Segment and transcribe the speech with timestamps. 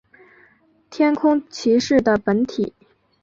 [0.89, 2.73] 天空骑士的本体。